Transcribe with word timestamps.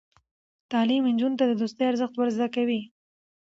تعلیم 0.71 1.03
نجونو 1.13 1.37
ته 1.39 1.45
د 1.47 1.53
دوستۍ 1.61 1.83
ارزښت 1.89 2.15
ور 2.17 2.29
زده 2.35 2.47
کوي. 2.55 2.81